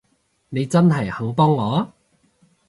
[0.49, 1.93] 你真係肯幫我？